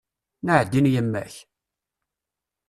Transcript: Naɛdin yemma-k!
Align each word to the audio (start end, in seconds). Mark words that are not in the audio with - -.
Naɛdin 0.45 0.91
yemma-k! 0.93 1.33